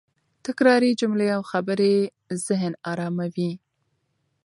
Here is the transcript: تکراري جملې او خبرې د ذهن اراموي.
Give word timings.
تکراري 0.45 0.91
جملې 1.01 1.27
او 1.37 1.41
خبرې 1.51 1.95
د 2.07 2.09
ذهن 2.47 2.73
اراموي. 2.91 3.51